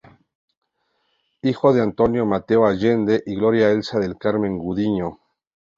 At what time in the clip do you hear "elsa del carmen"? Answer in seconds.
3.69-4.57